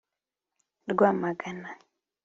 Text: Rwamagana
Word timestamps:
Rwamagana 0.91 1.69